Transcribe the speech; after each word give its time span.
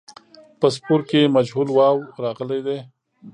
په 0.59 0.67
سپور 0.75 1.01
کې 1.09 1.31
مجهول 1.35 1.67
واو 1.77 1.97
راغلی 2.23 2.59
دی. 2.67 2.77